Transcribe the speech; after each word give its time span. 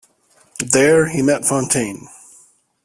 There 0.57 1.09
he 1.09 1.21
met 1.21 1.45
Fontaine. 1.45 2.07